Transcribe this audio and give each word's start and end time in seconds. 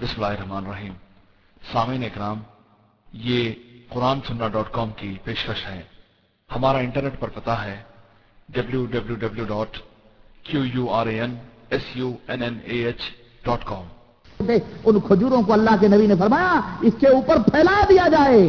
بسم 0.00 0.22
اللہ 0.22 0.34
الرحمن 0.34 0.66
الرحیم۔ 0.66 0.92
سامعین 1.72 2.04
اکرام، 2.04 2.38
یہ 3.12 3.50
قرآن 3.88 4.20
سننا 4.28 4.46
ڈاٹ 4.48 4.70
کام 4.72 4.90
کی 4.96 5.08
پیشکش 5.24 5.64
ہے۔ 5.68 5.80
ہمارا 6.48 6.78
انٹرنیٹ 6.78 7.18
پر 7.20 7.28
پتا 7.28 7.54
ہے 7.64 7.76
W 8.48 8.84
W 8.92 9.14
W 9.14 9.44
dot 9.44 9.76
Q 10.42 10.64
U 10.74 10.88
R 10.98 11.06
A 11.06 11.20
N 11.20 11.34
S 11.70 11.84
U 11.94 12.12
N 12.28 12.42
N 12.42 12.58
A 12.64 12.78
H 12.84 13.00
dot 13.44 13.64
com. 13.64 13.84
ان 14.84 15.00
کھجوروں 15.06 15.42
کو 15.42 15.52
اللہ 15.52 15.76
کے 15.80 15.88
نبی 15.88 16.06
نے 16.06 16.14
فرمایا، 16.18 16.60
اس 16.82 16.94
کے 17.00 17.08
اوپر 17.08 17.42
پھیلا 17.50 17.80
دیا 17.88 18.08
جائے۔ 18.12 18.42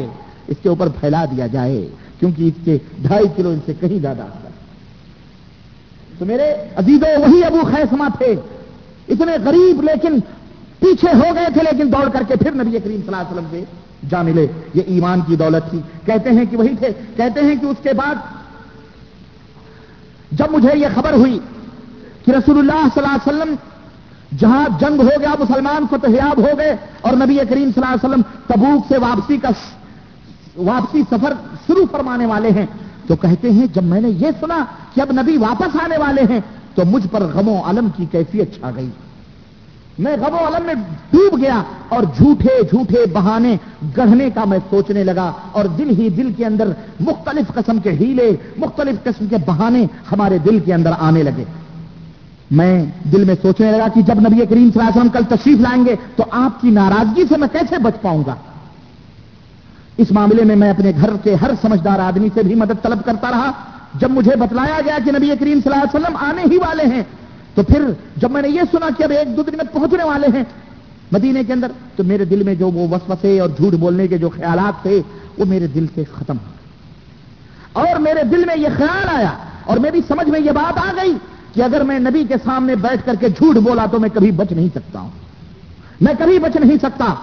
اس 0.47 0.57
کے 0.61 0.69
اوپر 0.69 0.89
پھیلا 0.99 1.25
دیا 1.31 1.47
جائے، 1.47 1.87
کیونکہ 2.19 2.43
اس 2.43 2.65
کے 2.65 2.77
ڈھائی 3.01 3.27
کلو 3.35 3.49
ان 3.49 3.59
سے 3.65 3.73
کہیں 3.79 3.99
زیادہ 3.99 4.27
تو 6.17 6.25
میرے 6.25 6.53
عزیزوں، 6.75 7.17
وہی 7.21 7.43
ابو 7.45 7.61
خیسما 7.71 8.07
تھے۔ 8.17 8.35
اتنے 9.09 9.33
غریب 9.45 9.81
لیکن 9.83 10.19
پیچھے 10.81 11.07
ہو 11.13 11.35
گئے 11.35 11.45
تھے 11.53 11.61
لیکن 11.71 11.93
دوڑ 11.93 12.09
کر 12.09 12.23
کے 12.27 12.35
پھر 12.35 12.51
نبی 12.51 12.71
کریم 12.71 12.81
صلی 12.81 13.05
اللہ 13.05 13.15
علیہ 13.15 13.31
وسلم 13.31 13.45
سے 13.51 13.63
جا 14.09 14.21
ملے۔ 14.21 14.47
یہ 14.73 14.81
ایمان 14.85 15.21
کی 15.27 15.35
دولت 15.35 15.69
تھی۔ 15.69 15.81
کہتے 16.05 16.29
ہیں 16.29 16.45
کہ 16.49 16.57
وہی 16.57 16.75
تھے۔ 16.75 16.87
کہتے 17.15 17.41
ہیں 17.41 17.55
کہ 17.55 17.65
اس 17.65 17.77
کے 17.83 17.93
بعد 17.93 18.15
جب 20.31 20.45
مجھے 20.51 20.79
یہ 20.79 20.87
خبر 20.95 21.13
ہوئی 21.13 21.39
کہ 22.25 22.31
رسول 22.31 22.57
اللہ 22.57 22.87
صلی 22.95 23.03
اللہ 23.03 23.17
علیہ 23.17 23.35
وسلم 23.35 23.55
جہاں 24.37 24.67
جنگ 24.79 24.99
ہو 24.99 25.19
گیا، 25.19 25.35
مسلمان 25.39 25.85
فتحیاب 25.91 26.37
ہو 26.37 26.57
گئے 26.57 26.75
اور 27.01 27.13
نبی 27.13 27.35
کریم 27.35 27.69
صلی 27.75 27.83
اللہ 27.83 27.85
علیہ 27.85 28.09
وسلم 28.09 28.21
تبوک 28.47 28.85
سے 28.87 28.97
واپسی 28.97 29.37
کا 29.37 29.49
واپسی 30.57 31.01
سفر 31.11 31.33
شروع 31.67 31.85
فرمانے 31.91 32.25
والے 32.25 32.49
ہیں۔ 32.49 32.65
تو 33.07 33.15
کہتے 33.15 33.51
ہیں، 33.51 33.67
جب 33.73 33.83
میں 33.83 34.01
نے 34.01 34.09
یہ 34.09 34.27
سنا 34.39 34.65
کہ 34.93 35.01
اب 35.01 35.11
نبی 35.11 35.37
واپس 35.37 35.75
آنے 35.83 35.97
والے 35.97 36.21
ہیں 36.29 36.39
تو 36.75 36.85
مجھ 36.85 37.07
پر 37.11 37.21
غم 37.21 37.47
و 37.47 37.61
علم 37.65 37.89
کی 37.97 38.05
کیفیت 38.11 38.55
چھا 38.55 38.71
گئی۔ 38.75 38.89
میں 39.99 40.17
غم 40.17 40.33
و 40.33 40.47
علم 40.47 40.65
میں 40.65 40.73
ڈوب 41.11 41.41
گیا 41.41 41.61
اور 41.89 42.03
جھوٹے 42.17 42.63
جھوٹے 42.69 43.05
بہانے 43.13 43.57
گڑھنے 43.97 44.29
کا 44.29 44.45
میں 44.45 44.59
سوچنے 44.69 45.03
لگا 45.03 45.31
اور 45.51 45.65
دل 45.65 45.89
ہی 45.89 46.09
دل 46.09 46.31
کے 46.37 46.45
اندر 46.45 46.67
مختلف 46.99 47.53
قسم 47.53 47.79
کے 47.79 47.91
ہیلے، 47.91 48.35
مختلف 48.57 49.03
قسم 49.03 49.25
کے 49.27 49.35
بہانے 49.45 49.85
ہمارے 50.11 50.37
دل 50.37 50.59
کے 50.59 50.73
اندر 50.73 50.91
آنے 50.99 51.23
لگے۔ 51.23 51.43
میں 52.51 52.85
دل 53.03 53.23
میں 53.23 53.35
سوچنے 53.41 53.71
لگا 53.71 53.87
کہ 53.87 54.01
جب 54.01 54.19
نبی 54.19 54.45
کریم 54.45 54.69
صلی 54.73 54.79
اللہ 54.79 54.89
علیہ 54.89 55.01
وسلم 55.01 55.09
کل 55.09 55.35
تشریف 55.35 55.59
لائیں 55.59 55.85
گے 55.85 55.95
تو 56.15 56.23
آپ 56.31 56.61
کی 56.61 56.69
ناراضگی 56.69 57.23
سے 57.29 57.37
میں 57.37 57.47
کیسے 57.51 57.77
بچ 57.77 58.01
پاؤں 58.01 58.23
گا؟ 58.27 58.35
اس 59.97 60.11
معاملے 60.11 60.43
میں 60.43 60.55
میں 60.55 60.69
اپنے 60.69 60.91
گھر 61.01 61.09
کے 61.23 61.35
ہر 61.35 61.51
سمجھدار 61.61 61.99
آدمی 61.99 62.29
سے 62.33 62.43
بھی 62.43 62.55
مدد 62.55 62.83
طلب 62.83 63.05
کرتا 63.05 63.31
رہا۔ 63.31 63.51
جب 63.95 64.11
مجھے 64.11 64.35
بتلایا 64.35 64.79
گیا 64.85 64.97
کہ 65.05 65.11
نبی 65.11 65.27
کریم 65.39 65.59
صلی 65.63 65.73
اللہ 65.73 65.83
علیہ 65.83 65.99
وسلم 65.99 66.15
آنے 66.15 66.41
ہی 66.51 66.57
والے 66.57 66.83
ہیں 66.83 67.03
تو 67.55 67.63
پھر 67.63 67.81
جب 68.17 68.31
میں 68.31 68.41
نے 68.41 68.49
یہ 68.49 68.61
سنا 68.71 68.87
کہ 68.97 69.03
اب 69.03 69.11
ایک 69.11 69.37
دو 69.37 69.43
دن 69.43 69.57
میں 69.57 69.65
پہنچنے 69.73 70.03
والے 70.03 70.27
ہیں 70.33 70.43
مدینے 71.11 71.43
کے 71.43 71.53
اندر، 71.53 71.71
تو 71.95 72.03
میرے 72.03 72.25
دل 72.25 72.43
میں 72.43 72.55
جو 72.55 72.71
وہ 72.71 72.87
وسوسے 72.87 73.39
اور 73.39 73.49
جھوٹ 73.49 73.73
بولنے 73.73 74.07
کے 74.07 74.17
جو 74.17 74.29
خیالات 74.29 74.81
تھے، 74.81 75.01
وہ 75.37 75.45
میرے 75.45 75.67
دل 75.67 75.85
سے 75.95 76.03
ختم 76.13 76.35
ہو 76.37 76.51
اور 77.73 77.99
میرے 77.99 78.23
دل 78.23 78.43
میں 78.45 78.55
یہ 78.57 78.67
خیال 78.77 79.17
آیا 79.17 79.31
اور 79.65 79.77
میری 79.77 79.99
سمجھ 80.07 80.29
میں 80.29 80.39
یہ 80.39 80.51
بات 80.51 80.77
آ 80.77 80.91
گئی 81.03 81.13
کہ 81.53 81.61
اگر 81.61 81.83
میں 81.83 81.99
نبی 81.99 82.23
کے 82.27 82.33
سامنے 82.43 82.75
بیٹھ 82.75 83.05
کر 83.05 83.13
کے 83.19 83.29
جھوٹ 83.29 83.55
بولا 83.55 83.85
تو 83.85 83.99
میں 83.99 84.09
کبھی 84.13 84.31
بچ 84.31 84.51
نہیں 84.51 84.67
سکتا 84.75 84.99
ہوں۔ 84.99 85.09
میں 86.01 86.13
کبھی 86.19 86.39
بچ 86.39 86.55
نہیں 86.55 86.77
سکتا۔ 86.77 87.15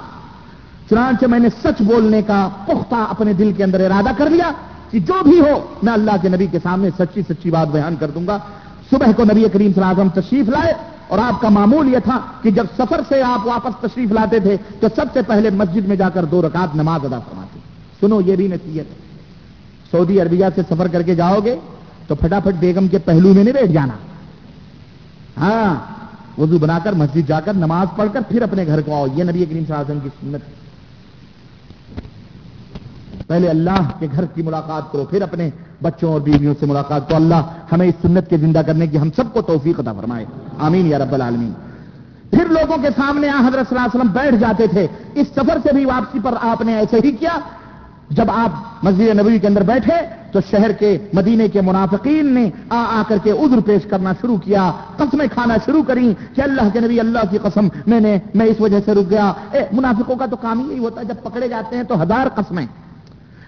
چنانچہ 0.91 1.27
میں 1.27 1.39
نے 1.39 1.49
سچ 1.65 1.83
بولنے 1.83 2.23
کا 2.23 2.49
پختہ 2.67 2.95
اپنے 2.95 3.33
دل 3.33 3.53
کے 3.57 3.65
اندر 3.65 3.91
ارادہ 3.91 4.09
کر 4.17 4.31
لیا 4.31 4.51
کہ 4.91 5.01
جو 5.01 5.15
بھی 5.23 5.41
ہو، 5.41 5.77
میں 5.83 5.93
اللہ 5.93 6.11
کے 6.23 6.29
نبی 6.29 6.47
کے 6.47 6.59
سامنے 6.63 6.89
سچی 6.99 7.23
سچی 7.23 7.51
بات 7.51 7.69
بیان 7.69 7.95
کر 8.01 8.11
دوں 8.11 8.27
گا۔ 8.27 8.39
صبح 8.91 9.07
کو 9.17 9.25
نبی 9.25 9.45
کریم 9.53 9.73
صلی 9.73 9.83
اللہ 9.83 9.93
علیہ 9.93 10.03
وسلم 10.03 10.21
تشریف 10.21 10.49
لائے 10.49 10.73
اور 11.09 11.19
آپ 11.19 11.41
کا 11.41 11.49
معمول 11.49 11.93
یہ 11.93 11.99
تھا 12.05 12.19
کہ 12.43 12.51
جب 12.51 12.65
سفر 12.77 13.01
سے 13.09 13.23
آپ 13.23 13.47
واپس 13.47 13.81
تشریف 13.81 14.13
لاتے 14.13 14.41
تھے 14.41 14.57
تو 14.81 14.87
سب 14.97 15.07
سے 15.13 15.21
پہلے 15.27 15.51
مسجد 15.51 15.89
میں 15.89 15.97
جا 15.97 16.09
کر 16.09 16.25
دو 16.25 16.43
رکعت 16.43 16.77
نماز 16.77 17.05
ادا 17.05 17.19
فرماتے 17.19 17.59
سنو، 18.01 18.21
یہ 18.21 18.37
بھی 18.37 18.49
نصیحت 18.49 18.91
ہے۔ 18.91 19.07
سعودی 19.91 20.21
عربیہ 20.21 20.47
سے 20.55 20.63
سفر 20.71 20.89
کر 20.89 21.03
کے 21.03 21.15
جاؤ 21.15 21.39
گے 21.45 21.57
تو 22.07 22.15
پھٹافٹ 22.15 22.55
بیگم 22.59 22.89
کے 22.89 22.99
پہلو 22.99 23.35
میں 23.35 23.45
نہیں 23.45 23.55
بیٹھ 23.55 23.73
جانا۔ 23.73 23.95
ہاں 25.37 25.75
وضو 26.41 26.59
بنا 26.59 26.79
کر 26.85 26.93
مسجد 26.93 27.29
جا 27.29 27.41
کر 27.41 27.55
نماز 27.55 27.87
پڑھ 27.97 28.09
کر 28.13 28.21
پھر 28.29 28.43
اپنے 28.43 28.67
گھر 28.67 28.81
کو 28.81 28.95
آؤ۔ 28.95 29.07
یہ 29.15 29.25
نبی 29.25 29.45
کریم 29.45 29.65
صلی 29.65 29.75
اللہ 29.75 29.75
علیہ 29.75 29.97
وسلم 29.97 30.01
کی 30.01 30.09
سنت 30.21 30.68
پہلے 33.29 33.49
اللہ 33.49 33.91
کے 33.99 34.07
گھر 34.13 34.25
کی 34.25 34.43
ملاقات 34.43 34.93
کرو، 34.93 35.05
پھر 35.05 35.23
اپنے 35.23 35.51
بچوں 35.83 36.13
اور 36.13 36.21
بیویوں 36.21 36.55
سے 36.61 36.67
ملاقات۔ 36.67 37.09
تو 37.09 37.17
اللہ 37.17 37.43
ہمیں 37.73 37.87
اس 37.87 37.95
سنت 38.03 38.31
کے 38.31 38.37
زندہ 38.37 38.61
کرنے 38.67 38.87
کی 38.87 38.99
ہم 38.99 39.11
سب 39.17 39.33
کو 39.33 39.43
توفیق 39.43 39.81
عطا 39.81 39.93
فرمائے۔ 39.93 40.25
آمین 40.59 40.87
یا 40.87 40.99
رب 40.99 41.15
العالمین۔ 41.15 41.53
پھر 42.31 42.45
لوگوں 42.49 42.77
کے 42.83 42.89
سامنے 42.97 43.29
حضرت 43.29 43.69
صلی 43.69 43.79
اللہ 43.79 43.81
علیہ 43.81 44.01
وسلم 44.01 44.13
بیٹھ 44.13 44.37
جاتے 44.37 44.67
تھے۔ 44.67 44.87
اس 45.15 45.27
سفر 45.29 45.59
سے 45.63 45.73
بھی 45.73 45.85
واپسی 45.85 46.19
پر 46.23 46.35
آپ 46.41 46.63
نے 46.63 46.77
ایسے 46.77 46.97
ہی 47.05 47.13
کیا۔ 47.13 47.41
جب 48.11 48.31
آپ 48.31 48.51
مسجد 48.83 49.01
نبوی 49.01 49.39
کے 49.39 49.47
اندر 49.47 49.63
بیٹھے 49.63 49.95
تو 50.33 50.39
شہر 50.51 50.73
کے 50.73 50.99
مدینے 51.13 51.49
کے 51.49 51.61
منافقین 51.61 52.35
نے 52.35 52.51
آ 52.71 52.85
آ 52.91 53.03
کر 53.09 53.17
کے 53.23 53.31
عذر 53.31 53.59
پیش 53.67 53.83
کرنا 53.83 54.13
شروع 54.21 54.37
کیا۔ 54.37 54.73
قسمیں 54.97 55.27
کھانا 55.35 55.55
شروع 55.65 55.83
کری 55.83 56.15
کہ 56.35 56.41
اللہ 56.41 56.63
کے 56.73 56.81
نبی، 56.81 57.01
اللہ 57.01 57.19
کی 57.31 57.39
قسم، 57.43 57.69
میں 57.87 58.01
نے، 58.01 58.19
میں 58.35 58.47
اس 58.47 58.61
وجہ 58.61 58.79
سے 58.85 58.95
رک 58.95 59.11
گیا۔ 59.11 59.33
اے 59.53 59.61
منافقوں 59.73 60.17
کا 60.17 60.27
تو 60.27 60.37
کام 60.37 60.71
ہی 60.71 60.79
ہوتا 60.79 61.01
ہے، 61.01 61.07
جب 61.07 61.15
پکڑے 61.23 61.49
جاتے 61.49 61.77
ہیں 61.77 61.83
تو 61.83 62.03
ہزار 62.03 62.27
قسمیں۔ 62.35 62.67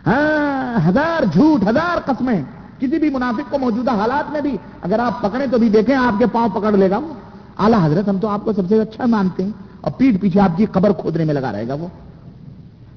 ہاں 0.06 0.88
ہزار 0.88 1.24
جھوٹ، 1.32 1.68
ہزار 1.68 2.00
قسمیں۔ 2.04 2.42
کسی 2.78 2.98
بھی 2.98 3.10
منافق 3.10 3.50
کو 3.50 3.58
موجودہ 3.58 3.90
حالات 3.90 4.32
میں 4.32 4.40
بھی 4.40 4.56
اگر 4.82 4.98
آپ 4.98 5.22
پکڑے 5.22 5.46
تو 5.50 5.58
بھی 5.58 5.68
دیکھیں، 5.68 5.96
آپ 5.96 6.18
کے 6.18 6.26
پاؤں 6.26 6.48
پکڑ 6.48 6.72
لے 6.72 6.90
گا 6.90 6.98
وہ۔ 6.98 7.14
اعلیٰ 7.58 7.78
حضرت، 7.84 8.08
ہم 8.08 8.18
تو 8.18 8.28
آپ 8.28 8.44
کو 8.44 8.52
سب 8.52 8.62
سے 8.68 8.80
اچھا 8.80 9.06
مانتے 9.06 9.44
ہیں۔ 9.44 9.50
اور 9.80 9.92
پیٹ 9.92 10.20
پیچھے 10.20 10.40
آپ 10.40 10.56
کی 10.56 10.66
قبر 10.72 10.92
کھودنے 10.92 11.24
میں 11.24 11.34
لگا 11.34 11.52
رہے 11.52 11.68
گا 11.68 11.74
وہ۔ 11.74 11.86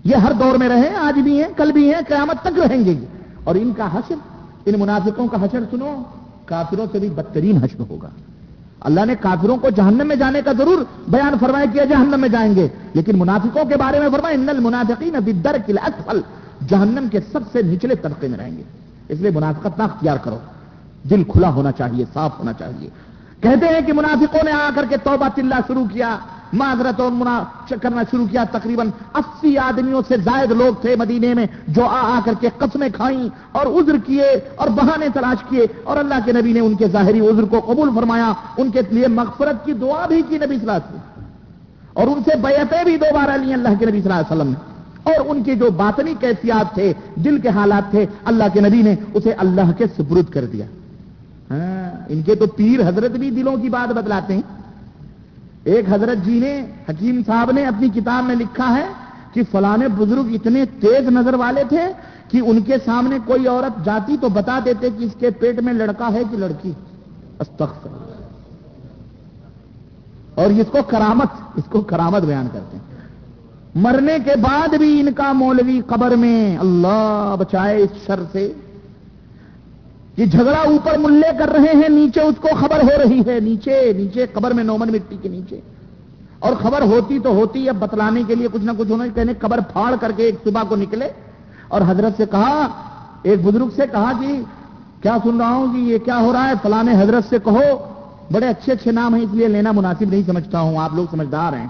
یہ 0.03 0.15
ہر 0.15 0.31
دور 0.31 0.55
میں 0.55 0.69
رہے 0.69 0.95
آج 0.95 1.19
بھی 1.19 1.43
ہیں، 1.43 1.49
کل 1.57 1.71
بھی 1.71 1.93
ہیں، 1.93 2.01
قیامت 2.07 2.41
تک 2.41 2.59
رہیں 2.59 2.85
گے۔ 2.85 3.05
اور 3.43 3.55
ان 3.55 3.73
کا 3.77 3.93
حشر، 3.93 4.15
ان 4.65 4.79
منافقوں 4.79 5.27
کا 5.27 5.37
حشر 5.43 5.59
سنو، 5.71 6.03
کافروں 6.45 6.85
سے 6.91 6.99
بھی 6.99 7.09
بدترین 7.09 7.57
حشر 7.57 7.79
ہوگا۔ 7.89 8.09
اللہ 8.79 9.05
نے 9.05 9.15
کافروں 9.15 9.57
کو 9.57 9.69
جہنم 9.69 10.07
میں 10.07 10.15
جانے 10.15 10.41
کا 10.41 10.53
ضرور 10.53 10.83
بیان 11.07 11.33
فرمایا 11.39 11.65
کیا 11.73 11.83
جہنم 11.83 12.19
میں 12.19 12.29
جائیں 12.29 12.55
گے۔ 12.55 12.67
لیکن 12.93 13.19
منافقوں 13.19 13.65
کے 13.65 13.75
بارے 13.75 13.99
میں 13.99 14.09
فرمایا، 14.11 14.35
ان 14.35 14.49
المنافقین 14.49 15.15
بالدرک 15.25 15.69
الاسفل 15.69 16.21
جہنم 16.67 17.07
کے 17.11 17.19
سب 17.31 17.39
سے 17.51 17.61
نچلے 17.61 17.95
طبقے 17.95 18.27
میں 18.27 18.37
رہیں 18.37 18.57
گے۔ 18.57 18.63
اس 19.09 19.19
لیے 19.19 19.31
منافقت 19.31 19.77
نہ 19.77 19.83
اختیار 19.83 20.17
کرو۔ 20.17 20.37
دل 21.09 21.23
کھلا 21.23 21.49
ہونا 21.49 21.71
چاہیے، 21.71 22.05
صاف 22.13 22.39
ہونا 22.39 22.53
چاہیے۔ 22.53 22.89
کہتے 23.41 23.65
ہیں 23.65 23.81
کہ 23.81 23.93
منافقوں 23.93 24.43
نے 24.43 24.51
آ 24.51 24.69
کر 24.75 24.85
کے 24.89 24.97
توبہ 24.97 25.27
تلّہ 25.35 25.55
شروع 25.67 25.85
کیا۔ 25.93 26.17
معذرت 26.53 26.99
اور 26.99 27.11
منا 27.11 27.43
کرنا 27.81 28.01
شروع 28.11 28.25
کیا۔ 28.31 28.43
تقریباً 28.51 28.89
اسی 29.13 29.57
آدمیوں 29.57 30.01
سے 30.07 30.17
زائد 30.17 30.51
لوگ 30.51 30.81
تھے 30.81 30.95
مدینے 30.95 31.33
میں 31.33 31.45
جو 31.67 31.85
آ 31.85 32.17
آ 32.17 32.19
کر 32.25 32.33
کے 32.39 32.49
قسمیں 32.57 32.89
کھائیں 32.93 33.29
اور 33.51 33.65
عذر 33.65 33.95
کیے 34.05 34.39
اور 34.55 34.67
بہانے 34.67 35.07
تلاش 35.13 35.49
کیے۔ 35.49 35.65
اور 35.83 35.97
اللہ 35.97 36.13
کے 36.25 36.31
نبی 36.31 36.53
نے 36.53 36.59
ان 36.59 36.75
کے 36.75 36.87
ظاہری 36.87 37.19
عذر 37.19 37.43
کو 37.43 37.59
قبول 37.59 37.89
فرمایا۔ 37.95 38.33
ان 38.57 38.71
کے 38.71 38.81
لیے 38.89 39.07
مغفرت 39.07 39.65
کی 39.65 39.73
دعا 39.73 40.05
بھی 40.07 40.21
کی 40.29 40.35
نبی 40.37 40.47
صلی 40.47 40.59
اللہ 40.59 40.71
علیہ 40.71 40.95
وسلم۔ 40.95 41.23
اور 41.93 42.07
ان 42.07 42.23
سے 42.23 42.35
بیعتیں 42.35 42.83
بھی 42.83 42.97
دوبارہ 42.97 43.37
لی 43.37 43.53
اللہ 43.53 43.69
کے 43.79 43.85
نبی 43.85 44.01
صلی 44.01 44.11
اللہ 44.11 44.21
علیہ 44.21 44.35
وسلم 44.35 44.51
نے۔ 44.51 44.72
اور 45.03 45.13
ان 45.25 45.43
کے 45.43 45.55
جو 45.55 45.71
باطنی 45.71 46.13
کیفیات 46.19 46.73
تھے، 46.73 46.93
دل 47.15 47.39
کے 47.39 47.49
حالات 47.49 47.91
تھے، 47.91 48.05
اللہ 48.25 48.43
کے 48.53 48.59
نبی 48.59 48.81
نے 48.81 48.95
اسے 49.13 49.31
اللہ 49.31 49.71
کے 49.77 49.85
سپرد 49.97 50.33
کر 50.33 50.45
دیا۔ 50.45 50.65
ہاں 51.51 52.05
ان 52.09 52.21
کے 52.21 52.35
تو 52.35 52.47
پیر 52.47 52.87
حضرت 52.87 53.11
بھی 53.11 53.29
دلوں 53.31 53.57
کی 53.57 53.69
بات 53.69 53.93
بتلاتے 53.93 54.33
ہیں۔ 54.33 54.41
ایک 55.63 55.85
حضرت 55.89 56.25
جی 56.25 56.39
نے، 56.39 56.65
حکیم 56.89 57.21
صاحب 57.27 57.51
نے 57.51 57.65
اپنی 57.65 57.89
کتاب 57.89 58.23
میں 58.23 58.35
لکھا 58.35 58.75
ہے 58.77 58.87
کہ 59.33 59.41
فلانے 59.51 59.87
بزرگ 59.87 60.33
اتنے 60.33 60.65
تیز 60.79 61.07
نظر 61.07 61.33
والے 61.33 61.63
تھے 61.69 61.81
کہ 62.27 62.41
ان 62.45 62.61
کے 62.61 62.75
سامنے 62.85 63.17
کوئی 63.25 63.47
عورت 63.47 63.85
جاتی 63.85 64.17
تو 64.21 64.29
بتا 64.29 64.59
دیتے 64.65 64.89
کہ 64.99 65.03
اس 65.03 65.11
کے 65.19 65.29
پیٹ 65.29 65.59
میں 65.59 65.73
لڑکا 65.73 66.09
ہے 66.13 66.23
کہ 66.31 66.37
لڑکی۔ 66.37 66.71
استغفر 67.39 67.89
اور 70.35 70.45
اس 70.45 70.67
کو 70.71 70.77
کرامت، 70.87 71.27
اس 71.55 71.63
کو 71.69 71.81
کرامت 71.81 72.21
بیان 72.21 72.47
کرتے 72.53 72.77
ہیں۔ 72.77 72.92
مرنے 73.75 74.17
کے 74.25 74.31
بعد 74.41 74.67
بھی 74.67 74.99
ان 74.99 75.13
کا 75.13 75.31
مولوی 75.31 75.81
قبر 75.87 76.15
میں 76.15 76.57
اللہ 76.57 77.35
بچائے 77.39 77.81
اس 77.81 77.89
شر 78.05 78.19
سے 78.31 78.53
یہ 80.17 80.25
جھگڑا 80.25 80.57
اوپر 80.57 80.97
ملے 80.97 81.31
کر 81.39 81.49
رہے 81.49 81.71
ہیں، 81.73 81.89
نیچے 81.89 82.21
اس 82.21 82.35
کو 82.41 82.47
خبر 82.59 82.83
ہو 82.83 83.03
رہی 83.03 83.21
ہے، 83.27 83.39
نیچے 83.39 83.93
نیچے 83.97 84.25
قبر 84.33 84.51
میں 84.51 84.63
نومن 84.63 84.91
مٹی 84.91 85.17
کے 85.21 85.29
نیچے۔ 85.29 85.59
اور 86.39 86.53
خبر 86.61 86.81
ہوتی 86.81 87.19
تو 87.19 87.29
ہوتی، 87.29 87.69
اب 87.69 87.75
بتلانے 87.79 88.23
کے 88.27 88.35
لیے 88.35 88.47
کچھ 88.51 88.61
نہ 88.61 88.71
کچھ 88.77 88.91
ہونا 88.91 89.03
کہنے 89.15 89.33
قبر 89.39 89.59
پھاڑ 89.59 89.95
کر 90.01 90.11
کے 90.15 90.23
ایک 90.23 90.35
صبح 90.43 90.61
کو 90.63 90.75
نکلے 90.75 91.09
اور 91.67 91.81
حضرت 91.87 92.13
سے 92.17 92.25
کہا، 92.31 92.67
ایک 93.23 93.43
بزرگ 93.43 93.67
سے 93.75 93.83
کہا 93.91 94.11
کہ 94.19 94.41
کیا 95.01 95.17
سن 95.23 95.37
رہا 95.37 95.51
ہوں؟ 95.51 95.73
کہ 95.73 95.77
یہ 95.77 95.97
کیا 95.97 96.17
ہو 96.17 96.33
رہا 96.33 96.47
ہے؟ 96.47 96.53
فلانے 96.61 97.01
حضرت 97.01 97.29
سے 97.29 97.37
کہو۔ 97.43 97.87
بڑے 98.31 98.47
اچھے 98.47 98.73
اچھے 98.73 98.91
نام 98.91 99.15
ہیں، 99.15 99.23
اس 99.23 99.33
لیے 99.33 99.47
لینا 99.47 99.71
مناسب 99.71 100.09
نہیں 100.09 100.21
سمجھتا 100.25 100.59
ہوں، 100.59 100.77
آپ 100.77 100.89
لوگ 100.93 101.05
سمجھدار 101.11 101.53
ہیں۔ 101.53 101.67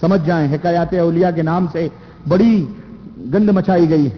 سمجھ 0.00 0.20
جائیں، 0.26 0.46
حکایات 0.54 0.94
اولیاء 1.00 1.30
کے 1.36 1.42
نام 1.42 1.66
سے 1.72 1.88
بڑی 2.28 2.54
گند 3.34 3.48
مچائی 3.50 3.88
گئی 3.90 4.08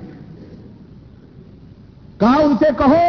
کہا 2.18 2.34
ان 2.42 2.54
سے 2.58 2.68
کہو؟ 2.78 3.06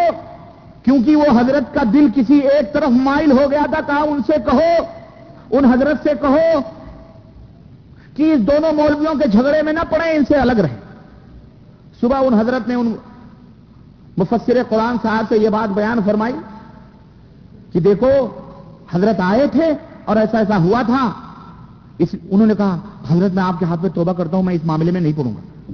کیونکہ 0.84 1.16
وہ 1.16 1.40
حضرت 1.40 1.74
کا 1.74 1.82
دل 1.94 2.08
کسی 2.16 2.40
ایک 2.54 2.74
طرف 2.74 2.90
مائل 3.04 3.32
ہو 3.32 3.50
گیا 3.52 3.66
تھا 3.72 3.80
کہا 3.88 4.02
ان 4.10 4.22
سے 4.28 4.38
کہو؟ 4.46 5.58
ان 5.58 5.66
حضرت 5.66 6.04
سے 6.04 6.14
کہو 6.22 6.60
کہ 8.16 8.32
اس 8.34 8.48
دونوں 8.48 8.72
مولویوں 8.74 9.14
کے 9.20 9.28
جھگڑے 9.28 9.62
میں 9.62 9.74
نہ 9.74 9.84
پڑے 9.90 10.12
ان 10.16 10.24
سے 10.28 10.36
الگ 10.36 10.60
رہے 10.60 10.76
صبح 12.02 12.26
ان 12.26 12.34
حضرت 12.34 12.68
نے 12.68 12.76
ان 12.76 12.94
مفسر 14.18 14.58
قرآن 14.70 14.98
صاحب 15.04 15.26
سے 15.30 15.38
یہ 15.38 15.50
بات 15.50 15.70
بیان 15.76 16.00
فرمائی 16.06 16.34
کہ 17.74 17.80
دیکھو، 17.80 18.10
حضرت 18.94 19.22
آئے 19.24 19.48
تھے 19.52 19.72
اور 20.06 20.18
ایسا 20.18 20.38
ایسا 20.38 20.58
ہوا 20.64 20.82
تھا 20.86 21.04
اس 21.98 22.16
انہوں 22.30 22.48
نے 22.48 22.54
کہا، 22.58 22.80
حضرت 23.10 23.34
میں 23.34 23.44
آپ 23.44 23.60
کے 23.60 23.66
ہاتھ 23.66 23.82
میں 23.82 23.90
توبہ 23.90 24.14
کرتا 24.14 24.38
ہوں، 24.38 24.44
میں 24.44 24.56
اس 24.56 24.66
معاملے 24.66 24.92
میں 24.92 25.02
نہیں 25.02 25.14
پڑوں 25.16 25.32
گا۔ 25.32 25.74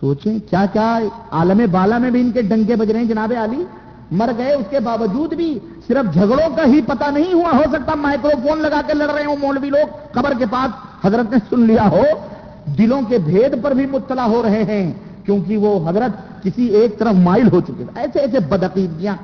سوچیں، 0.00 0.38
کیا 0.50 0.64
کیا 0.72 0.98
عالم 1.30 1.60
بالا 1.70 1.98
میں 1.98 2.10
بھی 2.10 2.20
ان 2.20 2.30
کے 2.30 2.42
ڈنگے 2.42 2.76
بج 2.76 2.90
رہے 2.90 3.00
ہیں 3.00 3.08
جناب 3.08 3.32
علی؟ 3.44 3.64
مر 4.10 4.30
گئے، 4.38 4.54
اس 4.54 4.66
کے 4.70 4.80
باوجود 4.80 5.34
بھی 5.34 5.58
صرف 5.86 6.14
جھگڑوں 6.14 6.56
کا 6.56 6.64
ہی 6.66 6.80
پتہ 6.80 7.10
نہیں 7.10 7.32
ہوا، 7.32 7.50
ہو 7.52 7.62
سکتا 7.72 7.94
مائکرو 7.94 8.30
فون 8.42 8.62
لگا 8.62 8.80
کے 8.86 8.94
لڑ 8.94 9.10
رہے 9.10 9.24
ہوں 9.24 9.36
مولوی 9.42 9.70
لوگ۔ 9.70 10.12
قبر 10.12 10.32
کے 10.38 10.44
پاس 10.50 10.70
حضرت 11.06 11.30
نے 11.30 11.36
سن 11.50 11.60
لیا 11.60 11.88
ہو، 11.88 12.02
دلوں 12.78 13.02
کے 13.08 13.18
بھید 13.18 13.62
پر 13.62 13.70
بھی 13.70 13.86
مطلع 13.86 14.22
ہو 14.22 14.42
رہے 14.42 14.64
ہیں، 14.64 14.92
کیونکہ 15.24 15.56
وہ 15.56 15.88
حضرت 15.88 16.42
کسی 16.42 16.66
ایک 16.66 16.98
طرف 16.98 17.14
مائل 17.14 17.48
ہو 17.52 17.60
چکے۔ 17.60 17.84
ایسے 17.94 18.18
ایسے 18.18 18.38
بدعقیدگیاں 18.40 19.16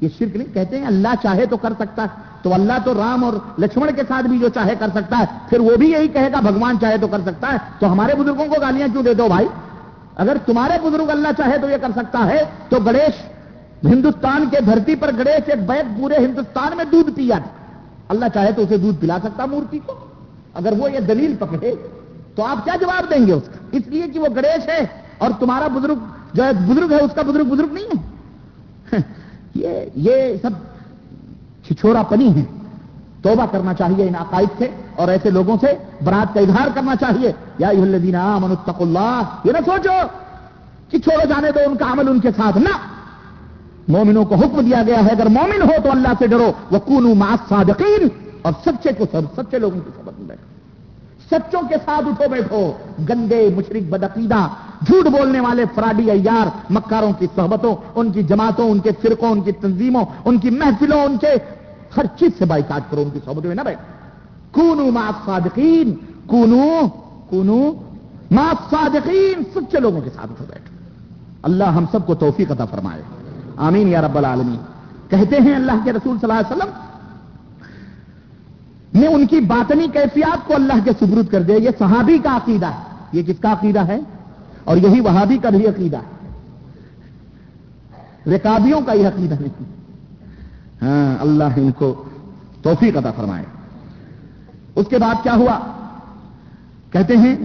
یہ 0.00 0.08
شرک 0.18 0.36
نہیں 0.36 0.54
کہتے 0.54 0.78
ہیں، 0.78 0.86
اللہ 0.86 1.14
چاہے 1.22 1.46
تو 1.46 1.56
کر 1.56 1.72
سکتا 1.78 2.02
ہے۔ 2.02 2.31
تو 2.42 2.54
اللہ 2.54 2.72
تو 2.84 2.94
رام 2.94 3.24
اور 3.24 3.32
لکشمن 3.58 3.88
کے 3.96 4.02
ساتھ 4.08 4.26
بھی 4.26 4.38
جو 4.38 4.48
چاہے 4.48 4.74
کر 4.78 4.88
سکتا 4.94 5.18
ہے، 5.18 5.24
پھر 5.48 5.60
وہ 5.60 5.76
بھی 5.76 5.90
یہی 5.90 6.08
کہے 6.08 6.32
گا، 6.32 6.40
بھگوان 6.40 6.76
چاہے 6.80 6.96
تو 6.98 7.06
کر 7.06 7.18
سکتا 7.26 7.52
ہے۔ 7.52 7.56
تو 7.78 7.92
ہمارے 7.92 8.14
بزرگوں 8.14 8.46
کو 8.46 8.60
گالیاں 8.60 8.88
کیوں 8.92 9.02
دے 9.02 9.14
دو 9.14 9.28
بھائی؟ 9.28 9.46
اگر 10.16 10.36
تمہارے 10.46 10.78
بزرگ 10.82 11.10
اللہ 11.10 11.28
چاہے 11.36 11.58
تو 11.58 11.70
یہ 11.70 11.76
کر 11.76 11.88
سکتا 11.96 12.26
ہے۔ 12.26 12.42
تو 12.68 12.76
گڑیش، 12.86 13.22
ہندوستان 13.84 14.48
کے 14.50 14.56
دھرتی 14.60 14.94
پر 14.94 15.10
گڑیش 15.18 15.40
ایک 15.46 15.66
بیگ 15.66 16.00
پورے 16.00 16.14
ہندوستان 16.16 16.76
میں 16.76 16.84
دودھ 16.92 17.10
پیا 17.16 17.38
تھا 17.38 17.50
اللہ 18.08 18.24
چاہے 18.34 18.52
تو 18.52 18.62
اسے 18.62 18.76
دودھ 18.76 18.96
پلا 19.00 19.18
سکتا 19.22 19.44
مورتی 19.44 19.78
کو۔ 19.86 19.92
اگر 20.54 20.72
وہ 20.78 20.92
یہ 20.92 21.00
دلیل 21.00 21.34
پکڑے، 21.38 21.74
تو 22.34 22.44
آپ 22.44 22.64
کیا 22.64 22.76
جواب 22.80 23.10
دیں 23.10 23.26
گے 23.26 23.32
اس 23.32 23.42
کا؟ 23.46 23.66
اس 23.72 23.82
لیے 23.86 24.06
کہ 24.06 24.18
وہ 24.18 24.26
گڑیش 24.36 24.68
ہے 24.68 24.86
اور 25.18 25.30
تمہارا 25.40 25.66
بزرگ 25.66 25.98
جو 26.34 26.44
ہے، 26.44 26.50
بزرگ 26.52 26.92
ہے، 26.92 27.00
اس 27.00 27.10
کا 27.14 27.22
بزرگ 27.22 27.44
بزرگ 27.44 27.72
نہیں 27.72 27.84
ہے۔ 27.84 28.12
یہ 29.54 29.68
یہ 29.94 30.36
سب 30.42 30.50
چھچورا 31.66 32.02
پنی 32.02 32.36
ہے 32.36 32.44
توبہ 33.22 33.46
کرنا 33.50 33.74
چاہیے 33.74 34.08
ان 34.08 34.14
عقائد 34.14 34.48
سے 34.58 34.68
اور 34.96 35.08
ایسے 35.08 35.30
لوگوں 35.30 35.56
سے 35.60 35.66
برات 36.04 36.34
کا 36.34 36.40
اظہار 36.40 36.68
کرنا 36.74 36.96
چاہیے۔ 36.96 37.32
یا 37.58 37.68
اللہ۔ 37.68 39.22
یہ 39.44 39.52
نہ 39.52 39.58
سوچو 39.64 40.06
کہ 40.88 40.98
چھوڑو 40.98 41.28
جانے 41.28 41.50
دو 41.50 41.60
ان 41.66 41.76
کا 41.76 41.92
عمل 41.92 42.08
ان 42.08 42.20
کے 42.20 42.30
ساتھ 42.36 42.58
نہ۔ 42.58 42.68
مومنوں 43.88 44.24
کو 44.24 44.34
حکم 44.34 44.60
دیا 44.60 44.82
گیا 44.86 45.04
ہے، 45.04 45.08
اگر 45.10 45.26
مومن 45.26 45.62
ہو 45.62 45.82
تو 45.82 45.90
اللہ 45.90 46.08
سے 46.18 46.26
ڈرو۔ 46.26 46.52
وہ 46.70 46.78
کونو 46.78 47.14
صادقین 47.48 48.08
اور 48.42 48.52
سچے 48.64 48.92
کو 48.98 49.04
سب، 49.12 49.22
سچے 49.36 49.58
لوگوں 49.58 49.80
کی 49.80 49.90
سبق 49.96 50.12
بیٹھو 50.18 50.52
سچوں 51.30 51.68
کے 51.68 51.74
ساتھ 51.84 52.08
اٹھو 52.08 52.28
بیٹھو۔ 52.30 52.72
گندے 53.08 53.48
مشرق 53.56 53.90
بدعقیدہ 53.90 54.48
جھوٹ 54.86 55.06
بولنے 55.06 55.40
والے 55.40 55.64
فراڈی 55.74 56.10
ایار 56.10 56.46
مکاروں 56.70 57.12
کی 57.18 57.26
صحبتوں، 57.36 57.76
ان 57.94 58.12
کی 58.12 58.22
جماعتوں، 58.22 58.70
ان 58.70 58.78
کے 58.78 58.90
فرقوں، 59.02 59.28
ان 59.28 59.40
کی 59.40 59.52
تنظیموں، 59.52 60.04
ان 60.24 60.38
کی 60.38 60.50
محفلوں، 60.50 61.00
ان 61.00 61.18
کے 61.18 61.28
ہر 61.96 62.06
چیز 62.18 62.30
سے 62.38 62.44
بائی 62.44 62.62
کاٹ 62.68 62.82
کرو، 62.90 63.00
ان 63.00 63.10
کی 63.10 63.18
صحبتوں 63.24 63.48
میں 63.48 63.54
نہ 63.54 63.60
بیٹھ 63.60 63.78
کونو 64.52 64.90
ما 64.90 65.10
صادقین 65.26 65.94
کونو 66.26 66.86
کونو 67.30 67.72
ما 68.30 68.52
صادقین 68.70 69.42
سچے 69.54 69.80
لوگوں 69.80 70.00
کے 70.00 70.10
ساتھ 70.10 70.32
اٹھو 70.32 70.44
بیٹھو۔ 70.48 70.76
اللہ 71.42 71.64
ہم 71.64 71.84
سب 71.92 72.06
کو 72.06 72.14
توفیق 72.14 72.52
عطا 72.52 72.64
فرمائے۔ 72.64 73.02
آمین 73.56 73.88
یا 73.88 74.02
رب 74.02 74.18
العالمین۔ 74.18 74.56
کہتے 75.08 75.36
ہیں 75.36 75.54
اللہ 75.54 75.72
کے 75.84 75.92
رسول 75.92 76.16
صلی 76.20 76.30
اللہ 76.30 76.52
علیہ 76.52 76.56
وسلم 76.56 76.82
نے 79.00 79.06
ان 79.06 79.26
کی 79.26 79.40
باطنی 79.40 79.86
کیفیات 79.92 80.46
کو 80.46 80.54
اللہ 80.54 80.72
کے 80.84 80.90
سبرد 81.00 81.26
کر 81.28 81.42
دیا 81.42 81.56
یہ 81.56 81.70
صحابی 81.78 82.18
کا 82.18 82.36
عقیدہ 82.36 82.66
ہے۔ 82.66 82.96
یہ 83.12 83.22
کس 83.22 83.38
کا 83.40 83.52
عقیدہ 83.52 83.80
ہے؟ 83.80 84.00
اور 84.64 84.76
یہی 84.76 85.00
وہابی 85.00 85.38
کا 85.42 85.50
بھی 85.50 85.66
عقیدہ 85.66 85.96
ہے۔ 85.96 86.12
رکابیوں 88.34 88.80
کا 88.80 88.92
یہ 88.92 89.06
عقیدہ 89.06 89.34
نہیں۔ 89.40 89.64
ہاں 90.82 91.22
اللہ 91.22 91.44
ان 91.44 91.70
کو 91.72 92.04
توفیق 92.62 92.96
عطا 92.96 93.10
فرمائے۔ 93.10 93.44
اس 94.74 94.86
کے 94.90 94.98
بعد 94.98 95.14
کیا 95.22 95.34
ہوا؟ 95.34 95.60
کہتے 96.90 97.16
ہیں 97.16 97.36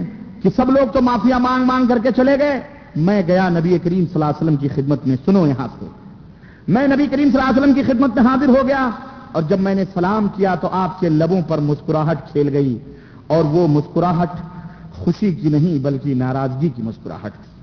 کہ 0.42 0.48
سب 0.56 0.70
لوگ 0.70 0.86
تو 0.92 1.02
معافیا 1.02 1.38
مانگ 1.38 1.64
مانگ 1.64 1.86
کر 1.86 1.98
کے 2.02 2.08
چلے 2.16 2.38
گئے۔ 2.38 2.60
میں 2.96 3.22
گیا 3.26 3.48
نبی 3.48 3.78
کریم 3.78 4.04
صلی 4.04 4.14
اللہ 4.14 4.24
علیہ 4.24 4.42
وسلم 4.42 4.56
کی 4.56 4.68
خدمت 4.68 5.06
میں، 5.06 5.16
سنو 5.24 5.46
یہاں 5.46 5.68
سے۔ 5.78 5.86
میں 6.68 6.88
نبی 6.88 7.06
کریم 7.06 7.30
صلی 7.30 7.40
اللہ 7.40 7.50
علیہ 7.50 7.62
وسلم 7.62 7.74
کی 7.74 7.82
خدمت 7.82 8.16
میں 8.16 8.24
حاضر 8.24 8.48
ہو 8.48 8.68
گیا 8.68 8.90
اور 9.32 9.42
جب 9.42 9.60
میں 9.60 9.74
نے 9.74 9.84
سلام 9.94 10.26
کیا 10.36 10.54
تو 10.54 10.68
آپ 10.72 11.00
کے 11.00 11.08
لبوں 11.08 11.42
پر 11.48 11.58
مسکراہٹ 11.58 12.18
کھیل 12.32 12.48
گئی 12.48 12.78
اور 13.26 13.44
وہ 13.44 13.68
مسکراہٹ 13.68 14.28
خوشی 14.98 15.34
کی 15.34 15.48
نہیں 15.48 15.84
بلکہ 15.84 16.14
ناراضگی 16.14 16.68
کی 16.68 16.82
مسکراہٹ 16.82 17.32
تھی 17.34 17.62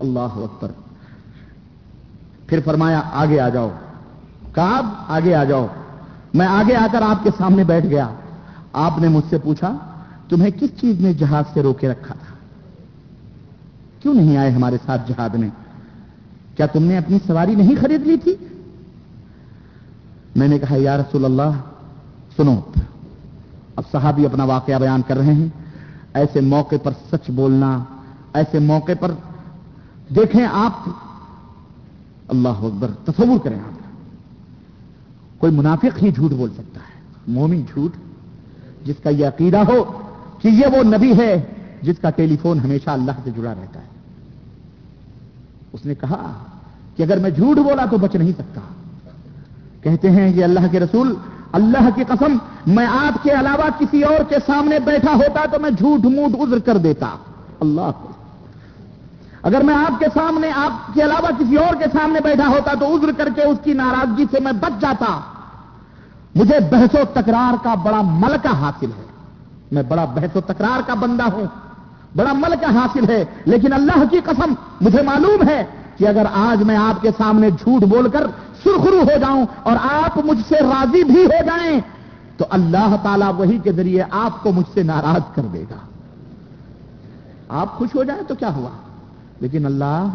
اللہ 0.00 0.18
اکبر۔ 0.18 0.70
پھر 2.46 2.58
فرمایا، 2.64 3.00
آگے 3.12 3.40
آ 3.40 3.48
جاؤ۔ 3.48 3.70
کہا 4.54 5.04
آگے 5.08 5.34
آ 5.34 5.44
جاؤ۔ 5.44 5.66
میں 6.34 6.46
آگے 6.46 6.76
آ 6.76 6.86
کر 6.92 7.02
آپ 7.02 7.24
کے 7.24 7.30
سامنے 7.38 7.64
بیٹھ 7.64 7.86
گیا۔ 7.86 8.08
آپ 8.72 8.98
نے 8.98 9.08
مجھ 9.08 9.24
سے 9.30 9.38
پوچھا، 9.38 9.76
تمہیں 10.28 10.50
کس 10.50 10.80
چیز 10.80 11.00
نے 11.00 11.14
جہاز 11.14 11.44
سے 11.54 11.62
روکے 11.62 11.88
رکھا 11.88 12.14
تھا؟ 12.14 12.34
کیوں 14.02 14.14
نہیں 14.14 14.36
آئے 14.36 14.50
ہمارے 14.50 14.76
ساتھ 14.86 15.02
جہاد 15.08 15.28
میں؟ 15.28 15.50
کیا 16.56 16.66
تم 16.66 16.82
نے 16.82 16.98
اپنی 16.98 17.18
سواری 17.26 17.54
نہیں 17.54 17.74
خرید 17.80 18.06
لی 18.06 18.16
تھی؟ 18.16 18.34
میں 20.36 20.48
نے 20.48 20.58
کہا، 20.58 20.76
یا 20.76 20.96
رسول 20.96 21.24
اللہ، 21.24 21.50
سنو۔ 22.36 22.60
اب 23.76 23.84
صحابی 23.92 24.26
اپنا 24.26 24.44
واقعہ 24.44 24.78
بیان 24.78 25.02
کر 25.06 25.16
رہے 25.16 25.34
ہیں۔ 25.34 25.63
ایسے 26.14 26.40
موقع 26.40 26.74
پر 26.82 26.90
سچ 27.12 27.30
بولنا، 27.30 27.84
ایسے 28.34 28.58
موقع 28.58 28.92
پر 29.00 29.10
دیکھیں 30.16 30.46
آپ۔ 30.52 30.88
اللہ 32.28 32.48
اکبر، 32.48 32.90
تصور 33.04 33.38
کریں 33.38 33.60
آپ۔ 33.60 33.84
کوئی 35.40 35.52
منافق 35.52 36.02
ہی 36.02 36.12
جھوٹ 36.12 36.30
بول 36.30 36.50
سکتا 36.50 36.80
ہے، 36.80 37.00
مومن 37.28 37.60
جھوٹ، 37.60 37.92
جس 38.84 38.94
کا 39.02 39.10
یہ 39.10 39.26
عقیدہ 39.26 39.56
ہو 39.56 40.00
کہ 40.38 40.48
یہ 40.48 40.66
وہ 40.66 40.82
نبی 40.82 41.18
ہے 41.18 41.44
جس 41.82 41.96
کا 42.02 42.10
ٹیلی 42.10 42.36
فون 42.42 42.60
ہمیشہ 42.60 42.90
اللہ 42.90 43.12
سے 43.24 43.30
جڑا 43.30 43.54
رہتا 43.54 43.80
ہے۔ 43.80 43.86
اس 45.72 45.86
نے 45.86 45.94
کہا 45.94 46.44
کہ 46.96 47.02
اگر 47.02 47.18
میں 47.18 47.30
جھوٹ 47.30 47.56
بولا 47.56 47.84
تو 47.84 47.98
بچ 47.98 48.14
نہیں 48.14 48.32
سکتا۔ 48.32 48.60
کہتے 49.80 50.10
ہیں 50.10 50.34
یہ 50.34 50.44
اللہ 50.44 50.60
کے 50.70 50.80
رسول، 50.80 51.14
اللہ 51.52 51.88
کی 51.94 52.04
قسم 52.08 52.36
میں 52.66 52.86
آپ 52.86 53.22
کے 53.22 53.30
علاوہ 53.30 53.68
کسی 53.78 54.02
اور 54.02 54.24
کے 54.28 54.36
سامنے 54.46 54.78
بیٹھا 54.78 55.14
ہوتا 55.14 55.46
تو 55.52 55.60
میں 55.60 55.70
جھوٹ 55.70 56.04
موٹ 56.04 56.48
عذر 56.48 56.58
کر 56.58 56.76
دیتا۔ 56.76 57.06
اللہ 57.60 57.90
اگر 59.42 59.60
میں 59.60 59.74
آپ 59.74 59.98
کے 59.98 60.06
سامنے، 60.14 60.50
آپ 60.56 60.94
کے 60.94 61.02
علاوہ 61.02 61.28
کسی 61.38 61.56
اور 61.56 61.74
کے 61.74 61.84
سامنے 61.92 62.20
بیٹھا 62.24 62.48
ہوتا 62.48 62.72
تو 62.80 62.96
عذر 62.96 63.12
کر 63.12 63.28
کے 63.34 63.42
اس 63.42 63.58
کی 63.64 63.72
ناراضگی 63.72 64.24
سے 64.30 64.40
میں 64.40 64.52
بچ 64.52 64.80
جاتا۔ 64.80 65.20
مجھے 66.34 66.60
بحث 66.70 66.94
و 66.94 67.04
تکرار 67.14 67.64
کا 67.64 67.74
بڑا 67.74 68.00
ملکہ 68.02 68.54
حاصل 68.54 68.86
ہے۔ 68.86 69.04
میں 69.72 69.82
بڑا 69.82 70.04
بحث 70.04 70.36
و 70.36 70.40
تکرار 70.40 70.80
کا 70.86 70.94
بندہ 70.94 71.22
ہوں۔ 71.22 71.46
بڑا 72.16 72.32
ملکہ 72.32 72.64
حاصل 72.64 73.08
ہے۔ 73.08 73.24
لیکن 73.44 73.72
اللہ 73.72 74.04
کی 74.10 74.20
قسم، 74.24 74.54
مجھے 74.80 75.02
معلوم 75.02 75.48
ہے 75.48 75.64
کہ 75.96 76.08
اگر 76.08 76.24
آج 76.34 76.62
میں 76.62 76.76
آپ 76.76 77.02
کے 77.02 77.10
سامنے 77.10 77.50
جھوٹ 77.50 77.82
بول 77.82 78.10
کر 78.10 78.26
سرخرو 78.64 78.98
ہو 78.98 79.18
جاؤں 79.20 79.46
اور 79.62 79.76
آپ 80.02 80.18
مجھ 80.24 80.40
سے 80.48 80.54
راضی 80.54 81.04
بھی 81.04 81.24
ہو 81.24 81.44
جائیں 81.46 81.80
تو 82.36 82.44
اللہ 82.50 82.96
تعالیٰ 83.02 83.32
وہی 83.36 83.58
کے 83.58 83.72
ذریعے 83.72 84.04
آپ 84.10 84.42
کو 84.42 84.52
مجھ 84.52 84.66
سے 84.74 84.82
ناراض 84.82 85.34
کر 85.34 85.42
دے 85.52 85.64
گا۔ 85.70 85.76
آپ 87.48 87.78
خوش 87.78 87.94
ہو 87.94 88.04
جائیں 88.04 88.22
تو 88.28 88.34
کیا 88.34 88.54
ہوا؟ 88.54 88.70
لیکن 89.40 89.66
اللہ، 89.66 90.08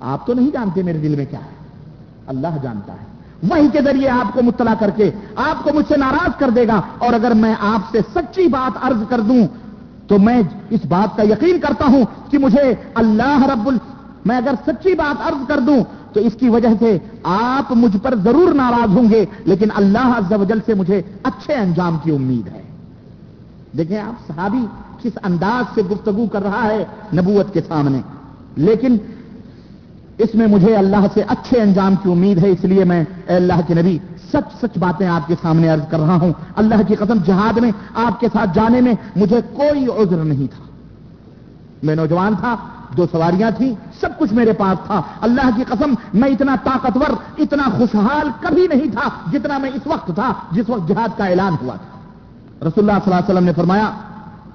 آپ 0.00 0.26
تو 0.26 0.34
نہیں 0.34 0.50
جانتے 0.50 0.82
میرے 0.82 0.98
دل 0.98 1.14
میں 1.14 1.24
کیا 1.30 1.38
ہے۔ 1.38 1.60
اللہ 2.26 2.48
جانتا 2.62 2.92
ہے۔ 2.92 3.04
وہی 3.50 3.68
کے 3.72 3.82
ذریعے 3.82 4.08
آپ 4.08 4.34
کو 4.34 4.42
مطلع 4.42 4.74
کر 4.80 4.90
کے 4.90 5.10
آپ 5.36 5.64
کو 5.64 5.70
مجھ 5.74 5.86
سے 5.88 5.96
ناراض 5.96 6.30
کر 6.38 6.50
دے 6.50 6.68
گا۔ 6.68 6.80
اور 6.98 7.12
اگر 7.12 7.30
میں 7.30 7.54
آپ 7.60 7.80
سے 7.90 7.98
سچی 8.14 8.48
بات 8.48 8.78
عرض 8.82 9.02
کر 9.08 9.20
دوں، 9.20 9.46
تو 10.08 10.18
میں 10.18 10.42
اس 10.70 10.80
بات 10.88 11.16
کا 11.16 11.22
یقین 11.22 11.60
کرتا 11.60 11.84
ہوں 11.84 12.04
کہ 12.30 12.38
مجھے 12.38 12.74
اللہ 12.94 13.46
رب 13.52 13.68
ال 13.68 13.78
میں 14.24 14.36
اگر 14.36 14.54
سچی 14.66 14.94
بات 14.94 15.26
عرض 15.26 15.48
کر 15.48 15.60
دوں 15.60 15.84
تو 16.12 16.20
اس 16.20 16.32
کی 16.38 16.48
وجہ 16.48 16.68
سے 16.78 16.96
آپ 17.22 17.72
مجھ 17.76 17.96
پر 18.02 18.14
ضرور 18.24 18.54
ناراض 18.54 18.96
ہوں 18.96 19.10
گے، 19.10 19.24
لیکن 19.44 19.68
اللہ 19.76 20.12
عز 20.16 20.32
و 20.32 20.44
جل 20.44 20.58
سے 20.66 20.74
مجھے 20.74 21.00
اچھے 21.22 21.54
انجام 21.54 21.96
کی 22.02 22.10
امید 22.10 22.48
ہے۔ 22.48 22.62
دیکھیں 23.76 24.00
آپ، 24.00 24.26
صحابی 24.26 24.64
کس 25.02 25.18
انداز 25.22 25.74
سے 25.74 25.82
گفتگو 25.90 26.26
کر 26.26 26.42
رہا 26.42 26.64
ہے 26.64 26.84
نبوت 27.16 27.52
کے 27.54 27.60
سامنے، 27.68 28.00
لیکن 28.56 28.96
اس 30.18 30.34
میں 30.34 30.46
مجھے 30.46 30.74
اللہ 30.76 31.06
سے 31.14 31.22
اچھے 31.28 31.60
انجام 31.60 31.94
کی 32.02 32.10
امید 32.12 32.38
ہے، 32.38 32.50
اس 32.50 32.64
لیے 32.64 32.84
میں 32.84 33.04
اے 33.26 33.34
اللہ 33.34 33.60
کے 33.66 33.74
نبی 33.74 33.98
سچ 34.32 34.52
سچ 34.60 34.78
باتیں 34.78 35.06
آپ 35.06 35.26
کے 35.26 35.34
سامنے 35.42 35.68
عرض 35.68 35.86
کر 35.90 36.00
رہا 36.00 36.16
ہوں۔ 36.16 36.32
اللہ 36.56 36.82
کی 36.88 36.94
قسم، 36.94 37.18
جہاد 37.26 37.58
میں 37.58 37.70
آپ 37.94 38.20
کے 38.20 38.26
ساتھ 38.32 38.50
جانے 38.54 38.80
میں 38.80 38.92
مجھے 39.16 39.40
کوئی 39.54 39.86
عذر 39.86 40.24
نہیں 40.24 40.46
تھا۔ 40.46 40.64
میں 41.82 41.94
نوجوان 41.94 42.34
تھا 42.40 42.54
دو 42.96 43.06
سواریاں 43.12 43.50
تھیں، 43.50 43.74
سب 44.00 44.08
کچھ 44.18 44.32
میرے 44.32 44.52
پاس 44.52 44.86
تھا۔ 44.86 45.02
اللہ 45.20 45.50
کی 45.56 45.64
قسم، 45.68 45.94
میں 46.14 46.28
اتنا 46.28 46.56
طاقتور، 46.64 47.14
اتنا 47.38 47.62
خوشحال 47.62 48.28
کبھی 48.40 48.66
نہیں 48.66 48.90
تھا 48.90 49.08
جتنا 49.32 49.58
میں 49.58 49.70
اس 49.74 49.86
وقت 49.86 50.10
تھا، 50.14 50.32
جس 50.52 50.64
وقت 50.68 50.88
جہاد 50.88 51.18
کا 51.18 51.24
اعلان 51.26 51.52
ہوا 51.62 51.74
تھا۔ 51.74 52.00
رسول 52.66 52.90
اللہ 52.90 53.04
صلی 53.04 53.12
اللہ 53.12 53.14
علیہ 53.14 53.34
وسلم 53.34 53.44
نے 53.44 53.52
فرمایا 53.52 53.90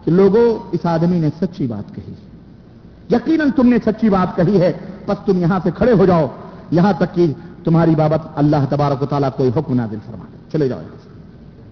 کہ 0.04 0.12
لوگوں 0.12 0.70
اس 0.72 0.86
آدمی 0.86 1.20
نے 1.20 1.30
سچی 1.42 1.68
بات 1.68 1.96
کہی۔ 1.96 2.14
یقیناً 3.12 3.52
تم 3.52 3.68
نے 3.68 3.78
سچی 3.86 4.10
بات 4.10 4.36
کہی 4.36 4.62
ہے 4.62 4.74
بس 5.08 5.26
تم 5.26 5.38
یہاں 5.38 5.60
سے 5.64 5.70
کھڑے 5.78 5.92
ہو 5.92 6.06
جاؤ۔ 6.06 6.28
یہاں 6.72 6.94
تک 6.94 7.16
کہ 7.16 7.34
تمہاری 7.64 7.96
بابت 7.96 8.28
اللہ 8.36 8.56
تبارک 8.70 9.04
و 9.04 9.06
تعالیٰ 9.06 9.30
کوئی 9.38 9.50
حکم 9.56 9.74
نازل 9.74 9.98
فرما 10.06 10.26
دے۔ 10.34 10.38
چلے 10.52 10.68
جاؤ۔ 10.68 10.80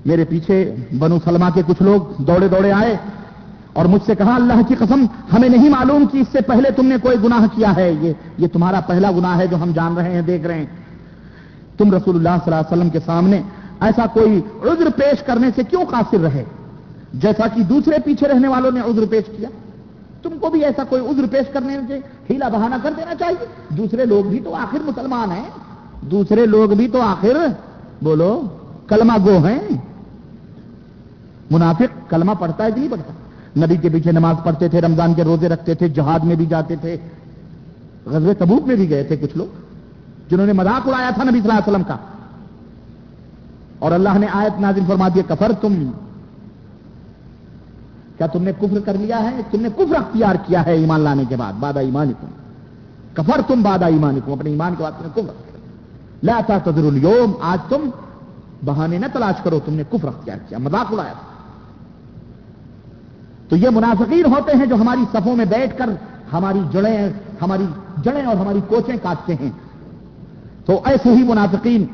میرے 0.06 0.26
پیچھے 0.26 0.76
بنو 1.00 1.18
سلمہ 1.24 1.46
کے 1.54 1.62
کچھ 1.68 1.84
لوگ 1.84 2.22
دوڑے 2.22 2.48
دوڑے 2.48 2.72
آئے۔ 2.72 2.98
اور 3.74 3.86
مجھ 3.86 4.02
سے 4.06 4.16
کہا، 4.16 4.36
اللہ 4.36 4.62
کی 4.68 4.76
قسم، 4.76 5.06
ہمیں 5.34 5.50
نہیں 5.50 5.70
معلوم 5.70 6.06
کہ 6.12 6.18
اس 6.18 6.28
سے 6.32 6.42
پہلے 6.42 6.72
تم 6.72 6.86
نے 6.86 6.96
کوئی 7.02 7.18
گناہ 7.24 7.46
کیا 7.56 7.76
ہے۔ 7.76 7.94
یہ 8.02 8.14
یہ 8.38 8.48
تمہارا 8.48 8.80
پہلا 8.80 9.12
گناہ 9.12 9.38
ہے 9.38 9.48
جو 9.48 9.58
ہم 9.64 9.72
جان 9.72 9.98
رہے 9.98 10.14
ہیں، 10.14 10.22
دیکھ 10.22 10.48
رہے 10.48 10.58
ہیں۔ 10.58 10.66
تم 11.78 11.94
رسول 11.94 12.16
اللہ 12.16 12.30
صلی 12.30 12.54
اللہ 12.54 12.56
علیہ 12.56 12.78
وسلم 12.78 12.90
کے 12.90 13.00
سامنے 13.06 13.42
ایسا 13.80 14.06
کوئی 14.06 14.42
عذر 14.64 14.90
پیش 14.96 15.24
کرنے 15.24 15.48
سے 15.56 15.64
کیوں 15.70 15.86
قاصر 15.86 16.20
رہے؟ 16.20 16.44
جیسا 17.14 17.48
کہ 17.48 17.64
دوسرے 17.64 17.96
پیچھے 18.06 18.28
رہنے 18.28 18.48
والوں 18.48 18.72
نے 18.72 18.80
عذر 18.80 19.04
پیش 19.10 19.24
کیا۔ 19.38 19.50
تم 20.22 20.30
کو 20.42 20.50
بھی 20.50 20.66
ایسا 20.66 20.84
کوئی 20.84 21.08
عذر 21.08 21.26
پیش 21.32 21.54
کرنے 21.54 21.80
سے 21.88 22.00
ہیلا 22.30 22.50
بہانہ 22.50 22.76
کر 22.84 22.92
دینا 22.98 23.16
چاہیے۔ 23.16 23.46
دوسرے 23.70 24.06
لوگ 24.06 24.30
بھی 24.30 24.40
تو 24.40 24.56
آخر 24.56 24.78
مسلمان 24.84 25.32
ہیں۔ 25.32 25.50
دوسرے 26.02 26.46
لوگ 26.46 26.74
بھی 26.74 26.88
تو 26.88 27.02
آخر، 27.02 27.38
بولو، 28.02 28.42
کلمہ 28.88 29.14
گو 29.26 29.46
ہیں۔ 29.46 29.60
منافق 31.52 32.10
کلمہ 32.10 32.32
پڑھتا 32.40 32.66
ہے 32.66 32.72
کہ 32.72 32.80
نہیں 32.80 32.92
پڑھتا 32.92 33.14
نبی 33.58 33.78
کے 33.78 33.90
پیچھے 33.90 34.12
نماز 34.12 34.36
پڑھتے 34.44 34.68
تھے، 34.68 34.82
رمضان 34.82 35.14
کے 35.14 35.24
روزے 35.24 35.50
رکھتے 35.50 35.74
تھے، 35.74 35.90
جہاد 35.90 36.20
میں 36.20 36.36
بھی 36.36 36.46
جاتے 36.46 36.76
تھے 36.76 36.98
غزل 38.06 38.34
تبوک 38.40 38.68
میں 38.68 38.76
بھی 38.76 38.90
گئے 38.90 39.04
تھے 39.04 39.18
کچھ 39.18 39.38
لوگ، 39.38 39.48
جنہوں 40.30 40.46
نے 40.46 40.54
مذاق 40.54 40.88
اڑایا 40.88 41.10
تھا 41.10 41.24
نبی 41.24 41.42
صلی 41.42 41.50
اللہ 41.50 41.60
علیہ 41.60 41.72
وسلم 41.72 41.84
کا۔ 41.84 41.98
اور 43.80 43.92
اللہ 43.92 44.18
نے 44.20 44.28
آیت 44.34 44.62
نازل 44.62 44.82
فرما 44.88 45.08
دیا 45.08 45.24
کفر 45.28 45.52
تم 45.62 45.92
کیا 48.18 48.28
تم 48.28 48.44
نے 48.44 48.52
کفر 48.60 48.80
کر 48.86 48.94
لیا 48.94 49.22
ہے؟ 49.24 49.42
تم 49.52 49.62
نے 49.62 49.70
کفر 49.76 49.96
اختیار 49.96 50.36
کیا 50.46 50.66
ہے 50.66 50.74
ایمان 50.74 51.00
لانے 51.00 51.24
کے 51.30 51.36
بعد؟ 51.36 51.54
بادہ 51.60 51.80
ایمان 51.80 52.12
تم 52.22 52.28
کفر 53.14 53.42
تم 53.48 53.62
بادہ 53.62 53.86
ایمان 53.86 54.20
تم 54.26 54.32
اپنے 54.32 54.50
ایمان 54.50 54.76
کے 54.78 54.84
بعد 54.84 54.92
تم 54.92 55.06
نے 55.06 55.22
کفر 55.22 55.34
لا 56.24 56.40
تذر 56.48 56.86
اليوم، 56.86 57.34
آج 57.42 57.70
تم 57.70 57.90
بہانے 58.66 58.98
نہ 58.98 59.06
تلاش 59.14 59.36
کرو، 59.44 59.60
تم 59.66 59.74
نے 59.74 59.84
کفر 59.92 60.08
اختیار 60.08 60.38
کیا، 60.50 60.58
مذاق 60.58 60.94
اڑایا 60.94 61.12
تھا۔ 61.12 61.33
تو 63.50 63.56
یہ 63.56 63.70
منافقین 63.70 64.26
ہوتے 64.26 64.58
ہیں 64.58 64.66
جو 64.66 64.76
ہماری 64.76 65.02
صفوں 65.14 65.36
میں 65.36 65.46
بیٹھ 65.46 65.78
کر 65.78 65.90
ہماری 66.34 66.60
جڑیں 66.72 67.10
ہماری 67.42 67.66
جڑیں 68.04 68.24
اور 68.24 68.36
ہماری 68.36 68.60
کوچیں 68.68 68.96
کاٹتے 69.04 69.36
ہیں۔ 69.36 69.52
تو 70.66 70.82
ایسے 70.86 71.10
ہی 71.10 71.24
منافقین۔ 71.24 71.86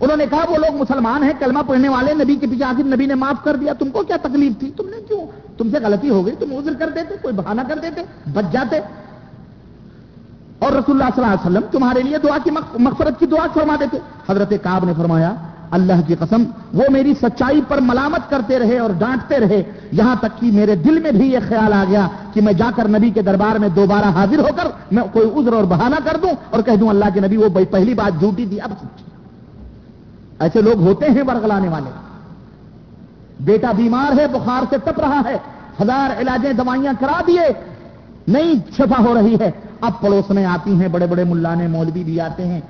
انہوں 0.00 0.16
نے 0.16 0.26
کہا 0.30 0.44
وہ 0.48 0.56
لوگ 0.56 0.76
مسلمان 0.76 1.22
ہیں، 1.22 1.32
کلمہ 1.38 1.58
پڑھنے 1.66 1.88
والے، 1.88 2.14
نبی 2.14 2.36
کے 2.36 2.46
پیچھے 2.46 2.64
آخر 2.64 2.82
نبی 2.84 3.06
نے 3.06 3.14
معاف 3.14 3.44
کر 3.44 3.56
دیا۔ 3.56 3.72
تم 3.72 3.90
کو 3.90 4.02
کیا 4.02 4.16
تکلیف 4.22 4.52
تھی؟ 4.58 4.70
تم 4.70 4.88
نے 4.88 4.96
کیوں؟ 5.08 5.26
تم 5.58 5.70
سے 5.70 5.78
غلطی 5.78 6.10
ہو 6.10 6.26
گئی، 6.26 6.34
تم 6.38 6.56
عذر 6.56 6.72
کر 6.78 6.88
دیتے، 6.88 7.14
کوئی 7.22 7.34
بہانہ 7.34 7.60
کر 7.68 7.78
دیتے، 7.82 8.02
بچ 8.32 8.52
جاتے۔ 8.52 8.76
اور 10.58 10.72
رسول 10.72 11.02
اللہ 11.02 11.14
صلی 11.14 11.24
اللہ 11.24 11.34
علیہ 11.34 11.50
وسلم 11.50 11.68
تمہارے 11.70 12.02
لیے 12.02 12.18
دعا 12.18 12.38
کی 12.44 12.50
مغفرت 12.78 13.20
کی 13.20 13.26
دعا 13.26 13.46
فرما 13.54 13.76
دیتے۔ 13.80 13.98
حضرت 14.28 14.52
کاب 14.62 14.84
نے 14.84 14.92
فرمایا 14.96 15.34
اللہ 15.72 15.92
کی 16.06 16.14
قسم، 16.14 16.42
وہ 16.72 16.82
میری 16.90 17.14
سچائی 17.14 17.60
پر 17.68 17.78
ملامت 17.80 18.30
کرتے 18.30 18.58
رہے 18.58 18.78
اور 18.78 18.90
ڈانٹتے 18.98 19.38
رہے۔ 19.38 19.62
یہاں 19.92 20.14
تک 20.20 20.40
کہ 20.40 20.52
میرے 20.52 20.76
دل 20.76 20.98
میں 20.98 21.12
بھی 21.12 21.32
یہ 21.32 21.38
خیال 21.48 21.72
آ 21.72 21.84
گیا 21.88 22.08
کہ 22.32 22.40
میں 22.40 22.52
جا 22.52 22.70
کر 22.76 22.88
نبی 22.88 23.10
کے 23.10 23.22
دربار 23.22 23.58
میں 23.58 23.68
دوبارہ 23.68 24.04
حاضر 24.04 24.38
ہو 24.38 24.48
کر 24.56 24.68
میں 24.92 25.02
کوئی 25.12 25.30
عذر 25.36 25.52
اور 25.52 25.64
بہانہ 25.64 25.96
کر 26.04 26.16
دوں 26.22 26.30
اور 26.50 26.62
کہہ 26.62 26.76
دوں، 26.76 26.88
اللہ 26.88 27.04
کے 27.14 27.20
نبی، 27.20 27.36
وہ 27.36 27.48
پہلی 27.70 27.94
بات 27.94 28.20
جھوٹی 28.20 28.46
تھی، 28.46 28.60
اب 28.60 28.70
سچی۔ 28.70 29.04
ایسے 30.40 30.62
لوگ 30.62 30.80
ہوتے 30.82 31.06
ہیں 31.06 31.22
برگلانے 31.22 31.68
والے۔ 31.68 31.90
بیٹا 33.40 33.72
بیمار 33.72 34.18
ہے، 34.18 34.26
بخار 34.26 34.62
سے 34.70 34.76
تپ 34.84 35.00
رہا 35.00 35.20
ہے، 35.24 35.38
ہزار 35.82 36.20
علاجیں 36.20 36.52
دوائیاں 36.52 36.92
کرا 37.00 37.20
دیے، 37.26 37.52
نہیں 38.28 38.52
شفا 38.76 39.02
ہو 39.04 39.14
رہی 39.14 39.36
ہے۔ 39.40 39.50
اب 39.80 39.92
پڑوس 40.00 40.30
میں 40.30 40.44
آتی 40.44 40.80
ہیں، 40.80 40.88
بڑے 40.88 41.06
بڑے 41.06 41.24
ملانے، 41.24 41.66
مولوی 41.66 42.04
بھی 42.04 42.20
آتے 42.20 42.46
ہیں۔ 42.46 42.60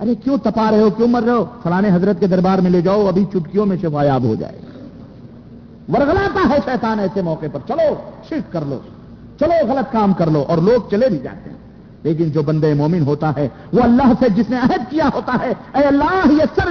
ارے 0.00 0.14
کیوں 0.14 0.38
تپا 0.38 0.70
رہے 0.70 0.80
ہو؟ 0.80 0.90
کیوں 0.90 1.08
مر 1.08 1.22
رہے 1.22 1.32
ہو؟ 1.32 1.44
فلانے 1.62 1.90
حضرت 1.92 2.20
کے 2.20 2.26
دربار 2.26 2.58
میں 2.58 2.70
لے 2.70 2.80
جاؤ، 2.80 3.06
ابھی 3.06 3.24
چٹکیوں 3.24 3.66
میں 3.66 3.76
شفایاب 3.82 4.22
ہو 4.22 4.34
جائے۔ 4.34 4.58
ورگلاتا 5.88 6.48
ہے 6.50 6.58
شیطان 6.64 7.00
ایسے 7.00 7.22
موقع 7.22 7.46
پر۔ 7.52 7.60
چلو، 7.68 7.94
شرک 8.28 8.52
کر 8.52 8.60
لو۔ 8.66 8.78
چلو، 9.40 9.72
غلط 9.72 9.92
کام 9.92 10.12
کر 10.12 10.30
لو۔ 10.30 10.44
اور 10.48 10.58
لوگ 10.58 10.90
چلے 10.90 11.08
بھی 11.08 11.18
جاتے 11.18 11.50
ہیں۔ 11.50 11.56
لیکن 12.02 12.30
جو 12.30 12.42
بندے 12.42 12.74
مومن 12.74 13.02
ہوتا 13.02 13.32
ہے، 13.36 13.48
وہ 13.72 13.82
اللہ 13.82 14.12
سے 14.20 14.28
جس 14.28 14.50
نے 14.50 14.56
عہد 14.56 14.90
کیا 14.90 15.08
ہوتا 15.14 15.36
ہے، 15.42 15.52
اے 15.74 15.84
اللہ، 15.84 16.32
یہ 16.32 16.44
سر 16.54 16.68